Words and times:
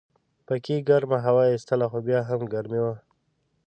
پکې 0.47 0.75
ګرمه 0.89 1.17
هوا 1.25 1.43
ایستله 1.51 1.85
خو 1.91 1.99
بیا 2.07 2.19
هم 2.29 2.41
ګرمي 2.53 2.79
وه. 2.83 2.95